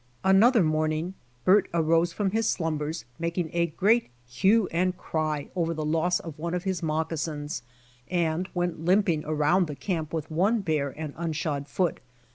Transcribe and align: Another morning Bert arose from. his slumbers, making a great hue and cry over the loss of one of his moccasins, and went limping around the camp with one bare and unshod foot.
Another 0.23 0.63
morning 0.63 1.13
Bert 1.45 1.69
arose 1.75 2.11
from. 2.11 2.31
his 2.31 2.49
slumbers, 2.49 3.05
making 3.19 3.51
a 3.53 3.67
great 3.67 4.09
hue 4.25 4.65
and 4.71 4.97
cry 4.97 5.49
over 5.55 5.75
the 5.75 5.85
loss 5.85 6.19
of 6.19 6.39
one 6.39 6.55
of 6.55 6.63
his 6.63 6.81
moccasins, 6.81 7.61
and 8.09 8.49
went 8.55 8.83
limping 8.83 9.23
around 9.27 9.67
the 9.67 9.75
camp 9.75 10.11
with 10.11 10.31
one 10.31 10.61
bare 10.61 10.89
and 10.89 11.13
unshod 11.17 11.67
foot. 11.67 11.99